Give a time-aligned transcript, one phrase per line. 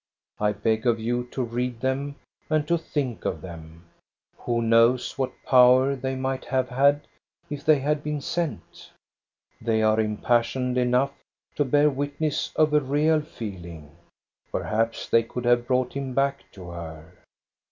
[0.39, 2.15] I beg of you to read them
[2.49, 3.85] and to think of them.
[4.39, 7.01] Who knows what power they might have had,
[7.51, 8.89] if they had been sent?
[9.61, 11.11] They are impassioned enough
[11.53, 13.91] to bear witness of a real feeling.
[14.51, 17.13] Perhaps they could have brought him back to her.